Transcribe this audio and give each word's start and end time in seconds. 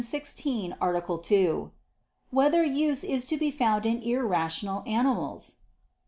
16, 0.03 0.75
Art. 0.81 1.23
2] 1.23 1.69
Whether 2.31 2.63
Use 2.63 3.03
Is 3.03 3.23
to 3.27 3.37
Be 3.37 3.51
Found 3.51 3.85
in 3.85 3.99
Irrational 4.01 4.81
Animals? 4.87 5.57